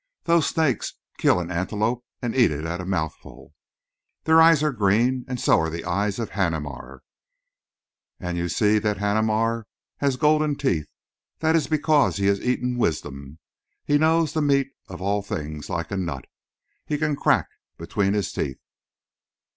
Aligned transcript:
Those 0.23 0.47
snakes 0.47 0.95
kill 1.19 1.39
an 1.39 1.51
antelope 1.51 2.03
and 2.23 2.33
eat 2.35 2.49
it 2.49 2.65
at 2.65 2.81
a 2.81 2.85
mouthful. 2.87 3.53
Their 4.23 4.41
eyes 4.41 4.63
are 4.63 4.71
green 4.71 5.25
and 5.27 5.39
so 5.39 5.59
are 5.59 5.69
the 5.69 5.85
eyes 5.85 6.17
of 6.17 6.31
Haneemar. 6.31 7.01
And 8.19 8.35
you 8.35 8.49
see 8.49 8.79
that 8.79 8.97
Haneemar 8.97 9.67
has 9.97 10.15
golden 10.17 10.55
teeth. 10.55 10.87
That 11.37 11.55
is 11.55 11.67
because 11.67 12.17
he 12.17 12.25
has 12.25 12.41
eaten 12.41 12.79
wisdom. 12.79 13.37
He 13.85 13.99
knows 13.99 14.33
the 14.33 14.41
meat 14.41 14.69
of 14.87 15.03
all 15.03 15.21
things 15.21 15.69
like 15.69 15.91
a 15.91 15.97
nut 15.97 16.25
he 16.83 16.97
can 16.97 17.15
crack 17.15 17.49
between 17.77 18.13
his 18.15 18.31
teeth. 18.31 18.57